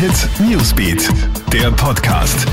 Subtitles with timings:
[0.00, 1.10] Hit Newsbeat,
[1.52, 2.46] der Podcast.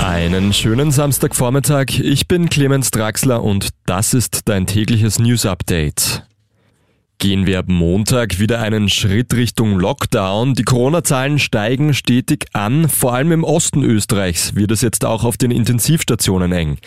[0.00, 2.00] Einen schönen Samstagvormittag.
[2.00, 6.24] Ich bin Clemens Draxler und das ist dein tägliches News Update.
[7.20, 10.54] Gehen wir ab Montag wieder einen Schritt Richtung Lockdown.
[10.54, 12.88] Die Corona-Zahlen steigen stetig an.
[12.88, 16.78] Vor allem im Osten Österreichs wird es jetzt auch auf den Intensivstationen eng.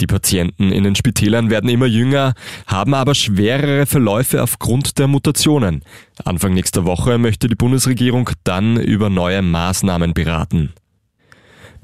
[0.00, 2.32] Die Patienten in den Spitälern werden immer jünger,
[2.66, 5.84] haben aber schwerere Verläufe aufgrund der Mutationen.
[6.24, 10.72] Anfang nächster Woche möchte die Bundesregierung dann über neue Maßnahmen beraten.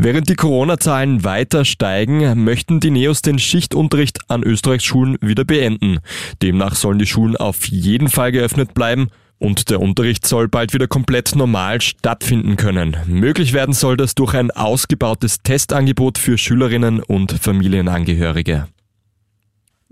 [0.00, 5.98] Während die Corona-Zahlen weiter steigen, möchten die Neos den Schichtunterricht an Österreichs Schulen wieder beenden.
[6.40, 9.08] Demnach sollen die Schulen auf jeden Fall geöffnet bleiben
[9.38, 12.96] und der Unterricht soll bald wieder komplett normal stattfinden können.
[13.06, 18.68] Möglich werden soll das durch ein ausgebautes Testangebot für Schülerinnen und Familienangehörige.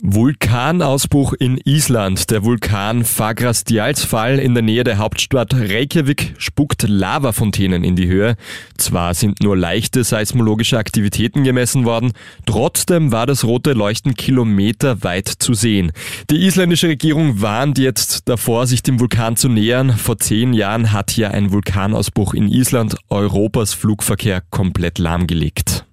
[0.09, 2.30] Vulkanausbruch in Island.
[2.30, 8.36] Der Vulkan Fagrastjalsfall in der Nähe der Hauptstadt Reykjavik spuckt Lavafontänen in die Höhe.
[8.77, 12.12] Zwar sind nur leichte seismologische Aktivitäten gemessen worden,
[12.47, 15.91] trotzdem war das rote Leuchten kilometerweit zu sehen.
[16.31, 19.91] Die isländische Regierung warnt jetzt davor, sich dem Vulkan zu nähern.
[19.97, 25.86] Vor zehn Jahren hat ja ein Vulkanausbruch in Island Europas Flugverkehr komplett lahmgelegt.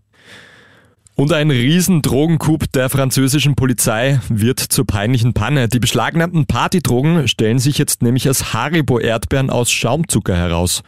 [1.16, 5.68] Und ein Riesendrogencoup der französischen Polizei wird zur peinlichen Panne.
[5.68, 10.82] Die beschlagnahmten Partydrogen stellen sich jetzt nämlich als Haribo-Erdbeeren aus Schaumzucker heraus.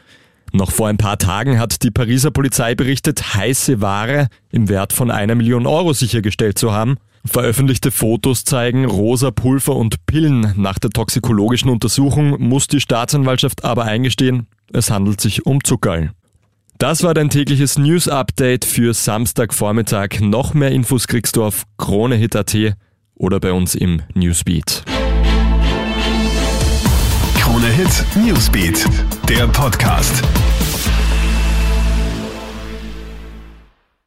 [0.52, 5.12] Noch vor ein paar Tagen hat die Pariser Polizei berichtet, heiße Ware im Wert von
[5.12, 6.98] einer Million Euro sichergestellt zu haben.
[7.24, 10.54] Veröffentlichte Fotos zeigen rosa Pulver und Pillen.
[10.56, 16.12] Nach der toxikologischen Untersuchung muss die Staatsanwaltschaft aber eingestehen, es handelt sich um Zuckerl.
[16.78, 20.20] Das war dein tägliches News-Update für Samstagvormittag.
[20.20, 22.76] Noch mehr Infos kriegst du auf KroneHit.at
[23.16, 24.84] oder bei uns im Newsbeat.
[27.40, 28.86] KroneHit Newsbeat,
[29.30, 30.22] der Podcast.